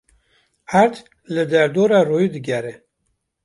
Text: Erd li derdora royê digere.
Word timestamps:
Erd 0.81 0.95
li 1.33 1.43
derdora 1.51 1.99
royê 2.09 2.29
digere. 2.33 2.73